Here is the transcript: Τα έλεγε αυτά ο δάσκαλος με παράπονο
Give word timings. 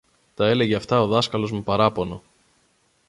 Τα 0.35 0.47
έλεγε 0.47 0.75
αυτά 0.75 1.01
ο 1.01 1.07
δάσκαλος 1.07 1.51
με 1.51 1.61
παράπονο 1.61 2.21